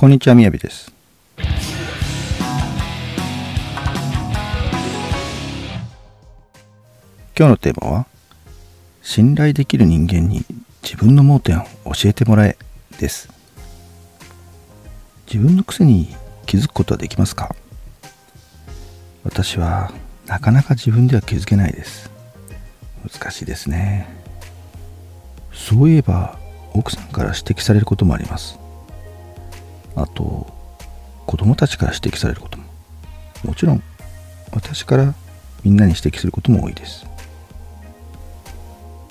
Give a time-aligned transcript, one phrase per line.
[0.00, 0.92] こんにちは、みやびです。
[7.36, 8.06] 今日のテーマは、
[9.02, 10.44] 信頼できる人間に
[10.84, 11.64] 自分の盲点を
[11.94, 12.56] 教えてもらえ
[13.00, 13.28] です。
[15.26, 16.14] 自分の癖に
[16.46, 17.56] 気づくことはできますか？
[19.24, 19.90] 私は
[20.26, 22.08] なかなか自分では気づけないです。
[23.02, 24.06] 難しいですね。
[25.52, 26.38] そういえば
[26.72, 28.60] 奥さんから指摘されることもあります。
[30.02, 30.46] あと
[31.26, 32.64] 子供たちから指摘されることも。
[33.44, 33.82] もちろん
[34.52, 35.14] 私から
[35.64, 37.06] みんなに指摘することも多いです。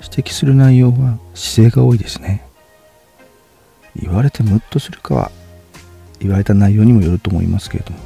[0.00, 2.44] 指摘する内容は姿勢が多いですね。
[3.96, 5.30] 言われてムッとするかは
[6.20, 7.98] 言われた内容にもよると思いますけれども。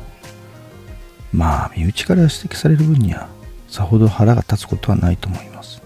[1.32, 3.28] まあ身内から指摘される分には
[3.68, 5.80] さほど腹が立つことはないと思います。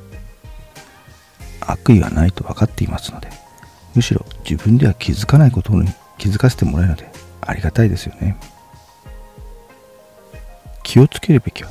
[1.60, 3.28] 悪意はないと分かっていますので
[3.94, 5.88] むしろ自分では気づかないことに
[6.18, 8.36] 気づかせてもらえるのでありがたいですよね。
[10.82, 11.70] 気をつけるべきは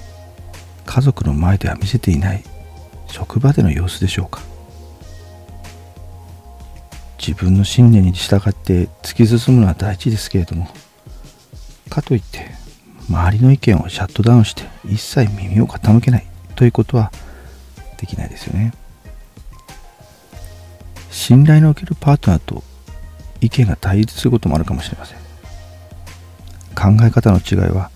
[0.86, 2.44] 家族の前では見せていない
[3.08, 4.42] 職場での様子でしょうか。
[7.18, 10.68] 自分の信念に従って突き進むのは大事ですけれども
[11.90, 12.52] かといって
[13.10, 16.26] 周りの意見をシャットダウンして一切耳を傾けない
[16.56, 17.12] ということは
[17.98, 18.74] できないですよね。
[21.10, 22.64] 信頼のおけるパートナーと
[23.42, 25.18] 意見が対立することもあるかもしれません。
[26.76, 27.90] 考え方の違いは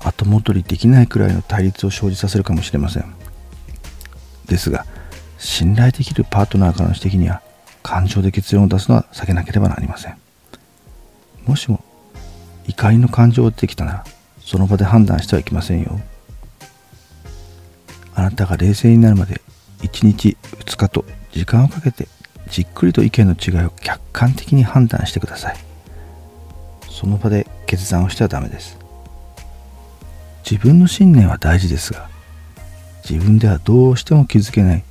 [0.00, 3.14] 後戻りできないくらいの対立を生じさせるかもしれません。
[4.46, 4.86] ですが
[5.38, 7.42] 信頼できるパートナーからの指摘には
[7.82, 10.16] 感情で結論を出すのは避けなければなりません。
[11.46, 11.82] もしも
[12.66, 14.04] 怒りの感情が出てきたなら
[14.40, 16.00] その場で判断してはいけませんよ。
[18.14, 19.40] あなたが冷静になるまで
[19.80, 22.08] 1日2日と時間をかけて
[22.54, 25.56] じっくりと意見の違いを客観的に判断してください。
[26.88, 28.78] その場で決断をしてはダメです。
[30.48, 32.08] 自分の信念は大事ですが
[33.10, 34.84] 自分ではどうしても気づけない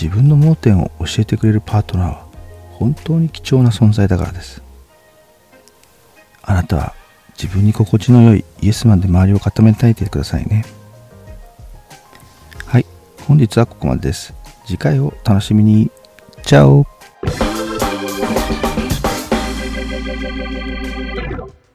[0.00, 2.26] 自分の盲点を教えてくれるパートナーは
[2.70, 4.62] 本当に貴重な存在だからです。
[6.40, 6.94] あなたは
[7.36, 10.64] 自分に心地の良いイエスマンで周りを固めていてくださいね。
[12.64, 12.86] はい
[13.26, 14.32] 本日はここまでです。
[14.64, 15.90] 次回を楽しみに。
[16.46, 16.99] チャオ。
[20.12, 21.69] Thank you.